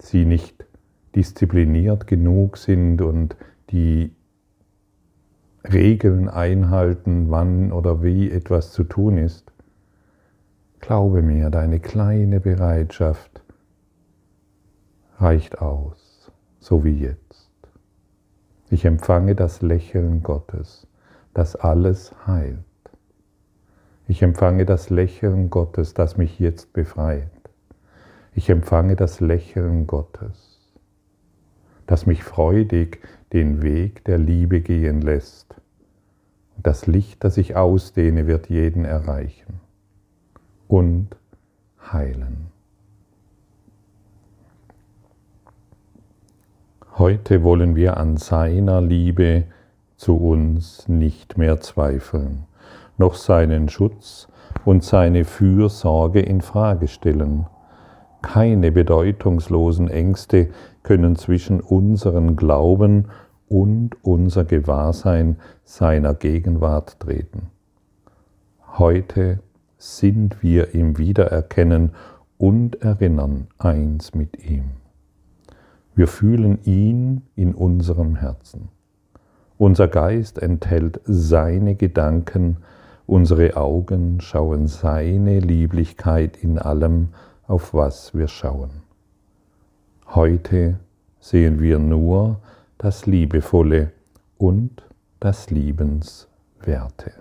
sie 0.00 0.24
nicht 0.24 0.66
diszipliniert 1.14 2.08
genug 2.08 2.56
sind 2.56 3.00
und 3.00 3.36
die 3.70 4.10
Regeln 5.72 6.28
einhalten, 6.28 7.30
wann 7.30 7.70
oder 7.70 8.02
wie 8.02 8.28
etwas 8.28 8.72
zu 8.72 8.82
tun 8.82 9.18
ist. 9.18 9.52
Glaube 10.80 11.20
mir, 11.20 11.50
deine 11.50 11.78
kleine 11.78 12.40
Bereitschaft 12.40 13.42
reicht 15.18 15.60
aus, 15.60 16.32
so 16.58 16.84
wie 16.84 16.98
jetzt. 16.98 17.50
Ich 18.70 18.86
empfange 18.86 19.34
das 19.34 19.60
Lächeln 19.60 20.22
Gottes, 20.22 20.86
das 21.34 21.54
alles 21.54 22.12
heilt. 22.26 22.64
Ich 24.08 24.22
empfange 24.22 24.64
das 24.64 24.88
Lächeln 24.88 25.50
Gottes, 25.50 25.92
das 25.92 26.16
mich 26.16 26.38
jetzt 26.40 26.72
befreit. 26.72 27.30
Ich 28.34 28.48
empfange 28.48 28.96
das 28.96 29.20
Lächeln 29.20 29.86
Gottes, 29.86 30.72
das 31.86 32.06
mich 32.06 32.24
freudig 32.24 33.00
den 33.34 33.62
Weg 33.62 34.02
der 34.04 34.18
Liebe 34.18 34.62
gehen 34.62 35.02
lässt. 35.02 35.54
Das 36.56 36.86
Licht, 36.86 37.22
das 37.22 37.36
ich 37.36 37.54
ausdehne, 37.54 38.26
wird 38.26 38.48
jeden 38.48 38.86
erreichen 38.86 39.59
und 40.70 41.08
heilen. 41.92 42.46
Heute 46.96 47.42
wollen 47.42 47.74
wir 47.74 47.96
an 47.96 48.16
seiner 48.16 48.80
Liebe 48.80 49.44
zu 49.96 50.16
uns 50.16 50.88
nicht 50.88 51.36
mehr 51.36 51.60
zweifeln, 51.60 52.44
noch 52.98 53.14
seinen 53.14 53.68
Schutz 53.68 54.28
und 54.64 54.84
seine 54.84 55.24
Fürsorge 55.24 56.20
in 56.20 56.40
Frage 56.40 56.86
stellen. 56.86 57.46
Keine 58.22 58.70
bedeutungslosen 58.70 59.88
Ängste 59.88 60.50
können 60.84 61.16
zwischen 61.16 61.60
unseren 61.60 62.36
Glauben 62.36 63.08
und 63.48 63.96
unser 64.02 64.44
Gewahrsein 64.44 65.36
seiner 65.64 66.14
Gegenwart 66.14 67.00
treten. 67.00 67.50
Heute 68.78 69.40
sind 69.80 70.42
wir 70.42 70.74
im 70.74 70.98
Wiedererkennen 70.98 71.92
und 72.36 72.82
Erinnern 72.82 73.48
eins 73.58 74.14
mit 74.14 74.44
ihm. 74.44 74.64
Wir 75.94 76.06
fühlen 76.06 76.58
ihn 76.64 77.22
in 77.34 77.54
unserem 77.54 78.16
Herzen. 78.16 78.68
Unser 79.56 79.88
Geist 79.88 80.38
enthält 80.38 81.00
seine 81.04 81.74
Gedanken, 81.76 82.58
unsere 83.06 83.56
Augen 83.56 84.20
schauen 84.20 84.68
seine 84.68 85.40
Lieblichkeit 85.40 86.36
in 86.36 86.58
allem, 86.58 87.08
auf 87.46 87.72
was 87.72 88.14
wir 88.14 88.28
schauen. 88.28 88.70
Heute 90.08 90.78
sehen 91.20 91.58
wir 91.60 91.78
nur 91.78 92.40
das 92.76 93.06
Liebevolle 93.06 93.92
und 94.36 94.82
das 95.20 95.50
Liebenswerte. 95.50 97.12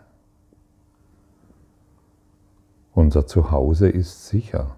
Unser 2.99 3.25
Zuhause 3.25 3.87
ist 3.87 4.27
sicher 4.27 4.75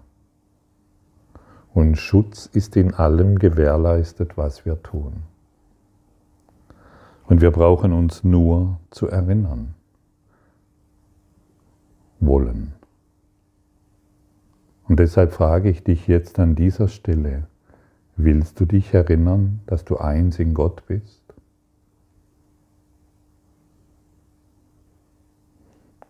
und 1.74 1.96
Schutz 1.96 2.46
ist 2.46 2.76
in 2.76 2.94
allem 2.94 3.40
gewährleistet, 3.40 4.38
was 4.38 4.64
wir 4.64 4.80
tun. 4.80 5.24
Und 7.26 7.40
wir 7.40 7.50
brauchen 7.50 7.92
uns 7.92 8.22
nur 8.22 8.78
zu 8.92 9.08
erinnern 9.08 9.74
wollen. 12.20 12.74
Und 14.86 15.00
deshalb 15.00 15.32
frage 15.32 15.68
ich 15.68 15.82
dich 15.82 16.06
jetzt 16.06 16.38
an 16.38 16.54
dieser 16.54 16.86
Stelle, 16.86 17.48
Willst 18.14 18.60
du 18.60 18.66
dich 18.66 18.94
erinnern, 18.94 19.62
dass 19.66 19.84
du 19.84 19.96
eins 19.96 20.38
in 20.38 20.54
Gott 20.54 20.86
bist? 20.86 21.21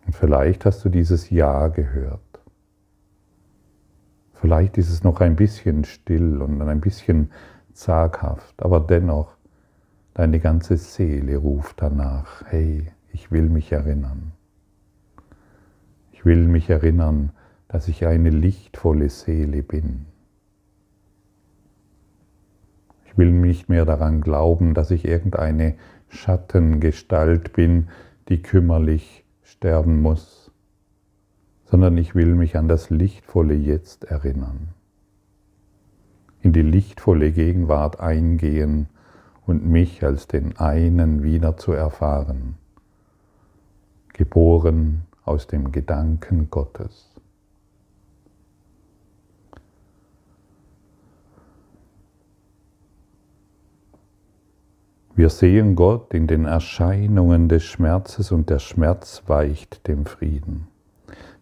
Und 0.06 0.14
vielleicht 0.14 0.64
hast 0.64 0.84
du 0.84 0.88
dieses 0.88 1.30
Ja 1.30 1.68
gehört. 1.68 2.20
Vielleicht 4.32 4.76
ist 4.76 4.90
es 4.90 5.04
noch 5.04 5.20
ein 5.20 5.36
bisschen 5.36 5.84
still 5.84 6.42
und 6.42 6.60
ein 6.62 6.80
bisschen 6.80 7.30
zaghaft, 7.72 8.60
aber 8.62 8.80
dennoch, 8.80 9.36
deine 10.14 10.40
ganze 10.40 10.76
Seele 10.76 11.36
ruft 11.36 11.80
danach, 11.80 12.42
hey, 12.46 12.90
ich 13.12 13.30
will 13.30 13.48
mich 13.48 13.72
erinnern. 13.72 14.32
Ich 16.10 16.24
will 16.24 16.46
mich 16.48 16.68
erinnern, 16.70 17.30
dass 17.68 17.88
ich 17.88 18.06
eine 18.06 18.30
lichtvolle 18.30 19.08
Seele 19.08 19.62
bin. 19.62 20.06
Ich 23.04 23.16
will 23.16 23.30
nicht 23.30 23.68
mehr 23.68 23.84
daran 23.84 24.20
glauben, 24.20 24.74
dass 24.74 24.90
ich 24.90 25.04
irgendeine 25.04 25.74
Schattengestalt 26.08 27.52
bin, 27.52 27.88
die 28.28 28.42
kümmerlich 28.42 29.21
sterben 29.62 30.02
muss, 30.02 30.50
sondern 31.66 31.96
ich 31.96 32.16
will 32.16 32.34
mich 32.34 32.56
an 32.56 32.66
das 32.66 32.90
lichtvolle 32.90 33.54
Jetzt 33.54 34.02
erinnern. 34.02 34.74
in 36.40 36.52
die 36.52 36.62
lichtvolle 36.62 37.30
Gegenwart 37.30 38.00
eingehen 38.00 38.88
und 39.46 39.64
mich 39.64 40.02
als 40.02 40.26
den 40.26 40.56
einen 40.56 41.22
wieder 41.22 41.56
zu 41.56 41.70
erfahren, 41.70 42.56
geboren 44.12 45.02
aus 45.24 45.46
dem 45.46 45.70
Gedanken 45.70 46.50
Gottes. 46.50 47.11
Wir 55.14 55.28
sehen 55.28 55.76
Gott 55.76 56.14
in 56.14 56.26
den 56.26 56.46
Erscheinungen 56.46 57.50
des 57.50 57.64
Schmerzes 57.64 58.32
und 58.32 58.48
der 58.48 58.58
Schmerz 58.58 59.22
weicht 59.26 59.86
dem 59.86 60.06
Frieden. 60.06 60.68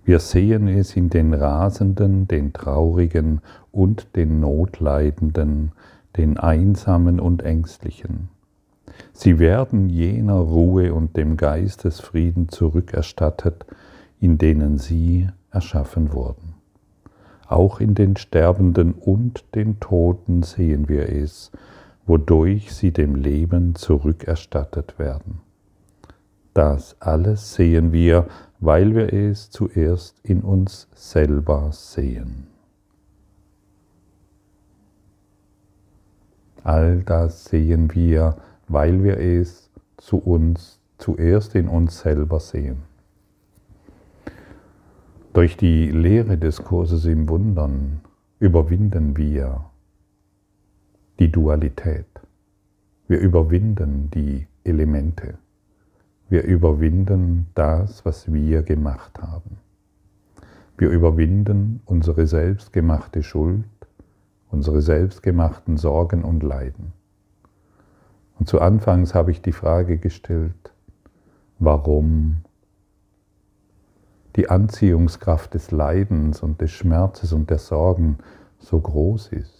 Wir 0.02 0.18
sehen 0.18 0.66
es 0.66 0.96
in 0.96 1.08
den 1.08 1.32
Rasenden, 1.32 2.26
den 2.26 2.52
Traurigen 2.52 3.40
und 3.70 4.16
den 4.16 4.40
Notleidenden, 4.40 5.70
den 6.16 6.36
Einsamen 6.36 7.20
und 7.20 7.44
Ängstlichen. 7.44 8.28
Sie 9.12 9.38
werden 9.38 9.88
jener 9.88 10.40
Ruhe 10.40 10.92
und 10.92 11.16
dem 11.16 11.36
Geistesfrieden 11.36 12.48
zurückerstattet, 12.48 13.66
in 14.18 14.36
denen 14.36 14.78
sie 14.78 15.28
erschaffen 15.52 16.12
wurden. 16.12 16.54
Auch 17.46 17.78
in 17.78 17.94
den 17.94 18.16
Sterbenden 18.16 18.94
und 18.94 19.44
den 19.54 19.78
Toten 19.78 20.42
sehen 20.42 20.88
wir 20.88 21.08
es, 21.08 21.52
wodurch 22.10 22.72
sie 22.72 22.90
dem 22.90 23.14
Leben 23.14 23.76
zurückerstattet 23.76 24.98
werden. 24.98 25.42
Das 26.54 27.00
alles 27.00 27.54
sehen 27.54 27.92
wir, 27.92 28.26
weil 28.58 28.96
wir 28.96 29.12
es 29.12 29.50
zuerst 29.50 30.18
in 30.24 30.40
uns 30.40 30.88
selber 30.92 31.70
sehen. 31.70 32.48
All 36.64 37.04
das 37.04 37.44
sehen 37.44 37.94
wir, 37.94 38.34
weil 38.66 39.04
wir 39.04 39.18
es 39.18 39.70
zu 39.96 40.18
uns 40.18 40.80
zuerst 40.98 41.54
in 41.54 41.68
uns 41.68 42.00
selber 42.00 42.40
sehen. 42.40 42.82
Durch 45.32 45.56
die 45.56 45.92
Lehre 45.92 46.38
des 46.38 46.64
Kurses 46.64 47.04
im 47.04 47.28
Wundern 47.28 48.00
überwinden 48.40 49.16
wir 49.16 49.69
die 51.20 51.30
Dualität. 51.30 52.06
Wir 53.06 53.20
überwinden 53.20 54.10
die 54.10 54.46
Elemente. 54.64 55.34
Wir 56.30 56.44
überwinden 56.44 57.48
das, 57.54 58.06
was 58.06 58.32
wir 58.32 58.62
gemacht 58.62 59.20
haben. 59.20 59.58
Wir 60.78 60.88
überwinden 60.88 61.82
unsere 61.84 62.26
selbstgemachte 62.26 63.22
Schuld, 63.22 63.66
unsere 64.50 64.80
selbstgemachten 64.80 65.76
Sorgen 65.76 66.24
und 66.24 66.42
Leiden. 66.42 66.94
Und 68.38 68.48
zu 68.48 68.58
Anfangs 68.62 69.14
habe 69.14 69.30
ich 69.30 69.42
die 69.42 69.52
Frage 69.52 69.98
gestellt, 69.98 70.72
warum 71.58 72.38
die 74.36 74.48
Anziehungskraft 74.48 75.52
des 75.52 75.70
Leidens 75.70 76.42
und 76.42 76.62
des 76.62 76.70
Schmerzes 76.70 77.34
und 77.34 77.50
der 77.50 77.58
Sorgen 77.58 78.16
so 78.58 78.80
groß 78.80 79.32
ist. 79.32 79.59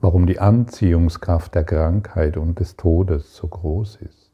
Warum 0.00 0.26
die 0.26 0.38
Anziehungskraft 0.38 1.54
der 1.54 1.64
Krankheit 1.64 2.36
und 2.36 2.60
des 2.60 2.76
Todes 2.76 3.34
so 3.34 3.48
groß 3.48 3.96
ist. 3.96 4.32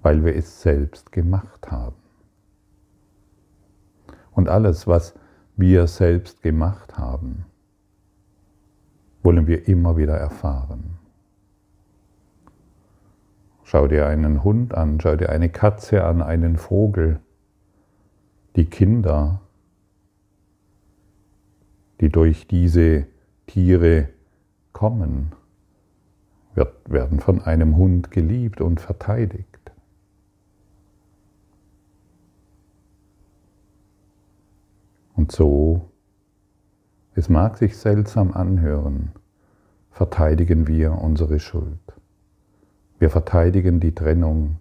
Weil 0.00 0.24
wir 0.24 0.34
es 0.34 0.62
selbst 0.62 1.12
gemacht 1.12 1.70
haben. 1.70 1.96
Und 4.32 4.48
alles, 4.48 4.86
was 4.86 5.14
wir 5.56 5.86
selbst 5.86 6.42
gemacht 6.42 6.96
haben, 6.96 7.44
wollen 9.22 9.46
wir 9.46 9.68
immer 9.68 9.96
wieder 9.96 10.16
erfahren. 10.16 10.98
Schau 13.64 13.86
dir 13.86 14.06
einen 14.06 14.42
Hund 14.42 14.74
an, 14.74 15.00
schau 15.00 15.16
dir 15.16 15.28
eine 15.28 15.48
Katze 15.48 16.04
an, 16.04 16.20
einen 16.20 16.56
Vogel, 16.56 17.20
die 18.56 18.66
Kinder, 18.66 19.40
die 22.00 22.08
durch 22.08 22.46
diese 22.48 23.06
Tiere 23.46 24.08
kommen, 24.72 25.32
werden 26.86 27.20
von 27.20 27.40
einem 27.40 27.76
Hund 27.76 28.10
geliebt 28.10 28.60
und 28.60 28.80
verteidigt. 28.80 29.46
Und 35.14 35.32
so, 35.32 35.90
es 37.14 37.28
mag 37.28 37.58
sich 37.58 37.76
seltsam 37.76 38.32
anhören, 38.32 39.12
verteidigen 39.90 40.66
wir 40.66 40.92
unsere 40.92 41.38
Schuld. 41.38 41.78
Wir 42.98 43.10
verteidigen 43.10 43.80
die 43.80 43.94
Trennung, 43.94 44.56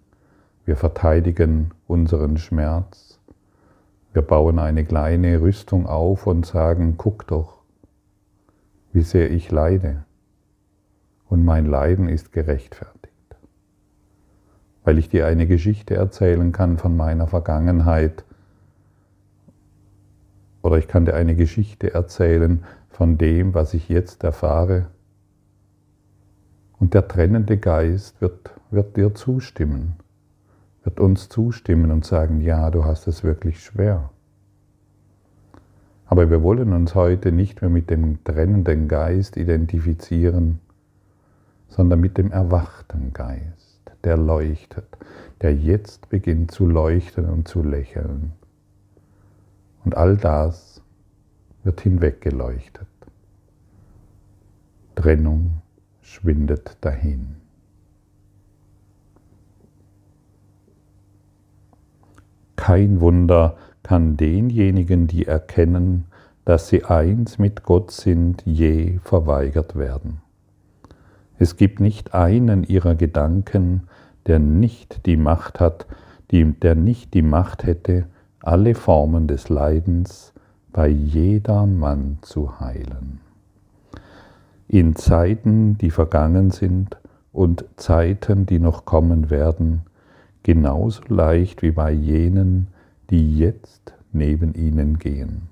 wir 0.65 0.75
verteidigen 0.75 1.71
unseren 1.87 2.37
Schmerz, 2.37 3.19
wir 4.13 4.21
bauen 4.21 4.59
eine 4.59 4.83
kleine 4.83 5.41
Rüstung 5.41 5.87
auf 5.87 6.27
und 6.27 6.45
sagen, 6.45 6.95
guck 6.97 7.27
doch, 7.27 7.60
wie 8.93 9.01
sehr 9.01 9.31
ich 9.31 9.51
leide. 9.51 10.03
Und 11.27 11.45
mein 11.45 11.65
Leiden 11.65 12.09
ist 12.09 12.31
gerechtfertigt. 12.31 13.35
Weil 14.83 14.97
ich 14.97 15.09
dir 15.09 15.27
eine 15.27 15.47
Geschichte 15.47 15.95
erzählen 15.95 16.51
kann 16.51 16.77
von 16.77 16.97
meiner 16.97 17.27
Vergangenheit. 17.27 18.25
Oder 20.61 20.77
ich 20.77 20.87
kann 20.87 21.05
dir 21.05 21.13
eine 21.13 21.35
Geschichte 21.35 21.93
erzählen 21.93 22.63
von 22.89 23.17
dem, 23.17 23.53
was 23.53 23.73
ich 23.73 23.89
jetzt 23.89 24.23
erfahre. 24.23 24.87
Und 26.79 26.93
der 26.93 27.07
trennende 27.07 27.57
Geist 27.57 28.19
wird, 28.21 28.51
wird 28.71 28.97
dir 28.97 29.13
zustimmen, 29.13 29.97
wird 30.83 30.99
uns 30.99 31.29
zustimmen 31.29 31.91
und 31.91 32.05
sagen, 32.05 32.41
ja, 32.41 32.71
du 32.71 32.85
hast 32.85 33.07
es 33.07 33.23
wirklich 33.23 33.63
schwer. 33.63 34.09
Aber 36.11 36.29
wir 36.29 36.43
wollen 36.43 36.73
uns 36.73 36.93
heute 36.93 37.31
nicht 37.31 37.61
mehr 37.61 37.69
mit 37.69 37.89
dem 37.89 38.21
trennenden 38.25 38.89
Geist 38.89 39.37
identifizieren, 39.37 40.59
sondern 41.69 42.01
mit 42.01 42.17
dem 42.17 42.33
erwachten 42.33 43.13
Geist, 43.13 43.79
der 44.03 44.17
leuchtet, 44.17 44.97
der 45.39 45.55
jetzt 45.55 46.09
beginnt 46.09 46.51
zu 46.51 46.65
leuchten 46.65 47.29
und 47.29 47.47
zu 47.47 47.63
lächeln. 47.63 48.33
Und 49.85 49.95
all 49.95 50.17
das 50.17 50.81
wird 51.63 51.79
hinweggeleuchtet. 51.79 52.89
Trennung 54.95 55.61
schwindet 56.01 56.75
dahin. 56.81 57.37
Kein 62.57 62.99
Wunder, 62.99 63.55
kann 63.83 64.17
denjenigen, 64.17 65.07
die 65.07 65.25
erkennen, 65.25 66.05
dass 66.45 66.67
sie 66.67 66.85
eins 66.85 67.37
mit 67.37 67.63
Gott 67.63 67.91
sind, 67.91 68.43
je 68.45 68.99
verweigert 69.03 69.75
werden. 69.75 70.21
Es 71.37 71.55
gibt 71.55 71.79
nicht 71.79 72.13
einen 72.13 72.63
ihrer 72.63 72.95
Gedanken, 72.95 73.87
der 74.27 74.39
nicht 74.39 75.05
die 75.05 75.17
Macht 75.17 75.59
hat, 75.59 75.87
der 76.31 76.75
nicht 76.75 77.13
die 77.13 77.23
Macht 77.23 77.63
hätte, 77.63 78.05
alle 78.41 78.75
Formen 78.75 79.27
des 79.27 79.49
Leidens 79.49 80.33
bei 80.71 80.87
jedermann 80.87 82.19
zu 82.21 82.59
heilen. 82.59 83.19
In 84.67 84.95
Zeiten, 84.95 85.77
die 85.77 85.91
vergangen 85.91 86.51
sind 86.51 86.97
und 87.33 87.65
Zeiten, 87.75 88.45
die 88.45 88.59
noch 88.59 88.85
kommen 88.85 89.29
werden, 89.29 89.81
genauso 90.43 91.01
leicht 91.09 91.61
wie 91.61 91.71
bei 91.71 91.91
jenen, 91.91 92.67
die 93.11 93.37
jetzt 93.37 93.93
neben 94.13 94.53
ihnen 94.53 94.97
gehen. 94.97 95.49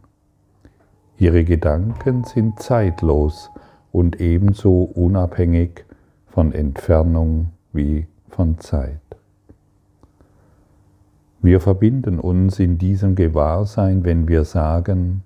Ihre 1.17 1.43
Gedanken 1.43 2.23
sind 2.23 2.59
zeitlos 2.59 3.51
und 3.91 4.21
ebenso 4.21 4.83
unabhängig 4.83 5.85
von 6.27 6.53
Entfernung 6.53 7.49
wie 7.73 8.07
von 8.29 8.59
Zeit. 8.59 9.01
Wir 11.41 11.59
verbinden 11.59 12.19
uns 12.19 12.59
in 12.59 12.77
diesem 12.77 13.15
Gewahrsein, 13.15 14.05
wenn 14.05 14.29
wir 14.29 14.45
sagen, 14.45 15.23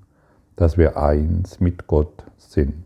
dass 0.56 0.78
wir 0.78 0.98
eins 0.98 1.60
mit 1.60 1.86
Gott 1.86 2.24
sind. 2.38 2.86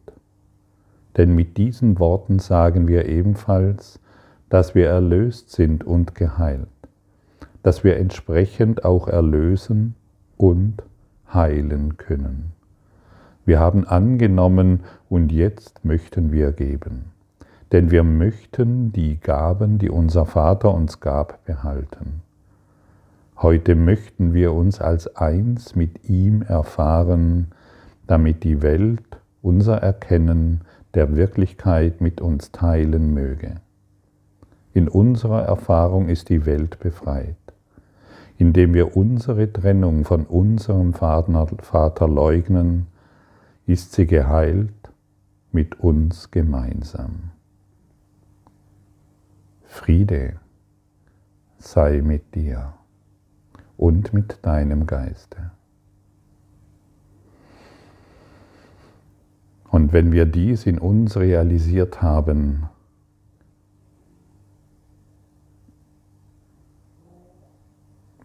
Denn 1.16 1.36
mit 1.36 1.58
diesen 1.58 2.00
Worten 2.00 2.40
sagen 2.40 2.88
wir 2.88 3.06
ebenfalls, 3.06 4.00
dass 4.50 4.76
wir 4.76 4.90
erlöst 4.90 5.52
sind 5.52 5.86
und 5.86 6.16
geheilt 6.16 6.68
dass 7.64 7.84
wir 7.84 7.98
entsprechend 7.98 8.86
auch 8.86 9.08
erlösen 9.08 9.96
und 10.38 10.84
heilen 11.34 11.98
können. 11.98 12.52
Wir 13.46 13.60
haben 13.60 13.88
angenommen 13.88 14.82
und 15.10 15.32
jetzt 15.32 15.86
möchten 15.86 16.32
wir 16.32 16.52
geben. 16.52 17.06
Denn 17.72 17.92
wir 17.92 18.04
möchten 18.04 18.92
die 18.92 19.20
Gaben, 19.20 19.78
die 19.78 19.90
unser 19.90 20.26
Vater 20.26 20.74
uns 20.74 21.00
gab, 21.00 21.44
behalten. 21.46 22.22
Heute 23.38 23.76
möchten 23.76 24.34
wir 24.34 24.54
uns 24.54 24.82
als 24.82 25.16
eins 25.16 25.76
mit 25.76 26.10
ihm 26.10 26.42
erfahren, 26.42 27.48
damit 28.08 28.44
die 28.44 28.62
Welt 28.62 29.20
unser 29.42 29.78
Erkennen 29.78 30.62
der 30.94 31.16
Wirklichkeit 31.16 32.02
mit 32.02 32.20
uns 32.20 32.52
teilen 32.52 33.14
möge. 33.14 33.56
In 34.74 34.88
unserer 34.88 35.44
Erfahrung 35.44 36.10
ist 36.10 36.30
die 36.30 36.46
Welt 36.46 36.80
befreit. 36.80 37.36
Indem 38.38 38.74
wir 38.74 38.96
unsere 38.96 39.52
Trennung 39.52 40.06
von 40.06 40.26
unserem 40.26 40.94
Vater 40.94 42.08
leugnen, 42.08 42.88
ist 43.66 43.94
sie 43.94 44.06
geheilt 44.06 44.74
mit 45.52 45.80
uns 45.80 46.30
gemeinsam. 46.32 47.32
Friede 49.64 50.40
sei 51.58 52.02
mit 52.02 52.36
dir 52.36 52.74
und 53.76 54.14
mit 54.14 54.40
deinem 54.44 54.86
Geiste. 54.86 55.52
Und 59.70 59.94
wenn 59.94 60.12
wir 60.12 60.26
dies 60.26 60.66
in 60.66 60.80
uns 60.80 61.18
realisiert 61.18 62.02
haben, 62.02 62.70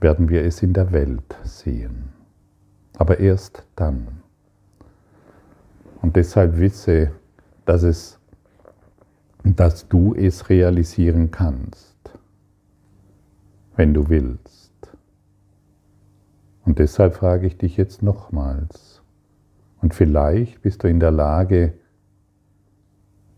werden 0.02 0.28
wir 0.28 0.44
es 0.44 0.62
in 0.62 0.72
der 0.72 0.92
Welt 0.92 1.36
sehen. 1.44 2.10
Aber 2.98 3.20
erst 3.20 3.66
dann. 3.76 4.22
Und 6.02 6.16
deshalb 6.16 6.58
wisse, 6.58 7.12
dass, 7.64 7.82
es, 7.84 8.18
dass 9.44 9.88
du 9.88 10.14
es 10.14 10.48
realisieren 10.48 11.30
kannst, 11.30 11.96
wenn 13.76 13.94
du 13.94 14.08
willst. 14.08 14.72
Und 16.64 16.78
deshalb 16.78 17.14
frage 17.14 17.46
ich 17.46 17.56
dich 17.56 17.76
jetzt 17.76 18.02
nochmals. 18.02 19.02
Und 19.80 19.94
vielleicht 19.94 20.62
bist 20.62 20.82
du 20.84 20.88
in 20.88 21.00
der 21.00 21.10
Lage, 21.10 21.74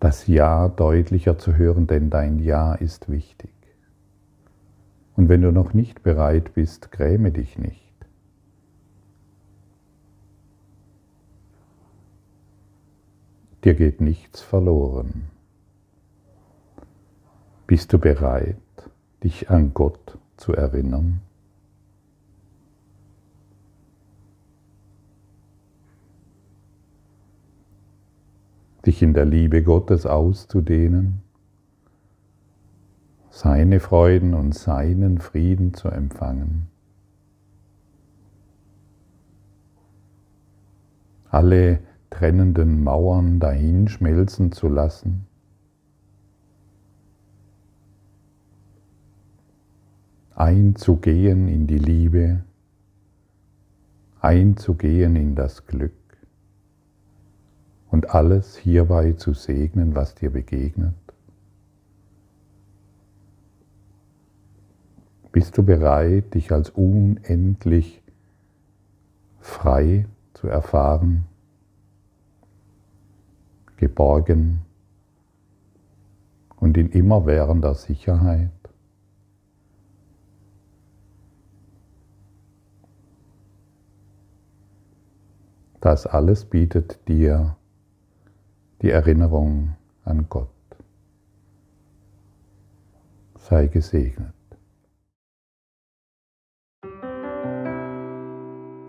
das 0.01 0.27
Ja 0.27 0.69
deutlicher 0.69 1.39
zu 1.39 1.57
hören, 1.57 1.87
denn 1.87 2.11
dein 2.11 2.39
Ja 2.39 2.75
ist 2.75 3.11
wichtig. 3.11 3.54
Und 5.17 5.29
wenn 5.29 5.43
du 5.43 5.53
noch 5.53 5.75
nicht 5.75 6.03
bereit 6.03 6.55
bist, 6.55 6.91
gräme 6.91 7.31
dich 7.31 7.59
nicht. 7.59 7.83
Dir 13.65 13.75
geht 13.75 14.01
nichts 14.01 14.43
verloren. 14.43 15.31
Bist 17.67 17.93
du 17.93 17.99
bereit, 17.99 18.57
dich 19.23 19.49
an 19.49 19.73
Gott 19.73 20.19
zu 20.37 20.53
erinnern? 20.53 21.23
Dich 28.85 29.01
in 29.01 29.15
der 29.15 29.25
Liebe 29.25 29.63
Gottes 29.63 30.05
auszudehnen? 30.05 31.24
Seine 33.35 33.81
Freuden 33.81 34.33
und 34.33 34.55
seinen 34.55 35.19
Frieden 35.19 35.75
zu 35.75 35.89
empfangen. 35.89 36.69
Alle 41.31 41.81
trennenden 42.11 42.85
Mauern 42.85 43.41
dahinschmelzen 43.41 44.53
zu 44.53 44.69
lassen. 44.69 45.27
Einzugehen 50.37 51.49
in 51.49 51.67
die 51.67 51.79
Liebe, 51.79 52.45
einzugehen 54.21 55.17
in 55.17 55.35
das 55.35 55.67
Glück 55.67 55.93
und 57.91 58.11
alles 58.11 58.57
hierbei 58.57 59.15
zu 59.15 59.35
segnen, 59.35 59.97
was 59.97 60.15
dir 60.15 60.31
begegnet. 60.31 61.04
Bist 65.35 65.59
du 65.59 65.65
bereit, 65.65 66.35
dich 66.35 66.53
als 66.53 66.71
unendlich 66.71 68.01
frei 69.41 70.07
zu 70.33 70.47
erfahren, 70.47 71.25
geborgen 73.77 74.61
und 76.55 76.77
in 76.77 76.89
immerwährender 76.89 77.75
Sicherheit? 77.75 78.53
Das 85.81 86.07
alles 86.07 86.45
bietet 86.45 87.09
dir 87.09 87.57
die 88.83 88.91
Erinnerung 88.91 89.75
an 90.05 90.27
Gott. 90.29 90.49
Sei 93.35 93.67
gesegnet. 93.67 94.34